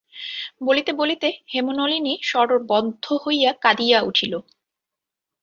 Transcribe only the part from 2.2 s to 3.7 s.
স্বরবদ্ধ হইয়া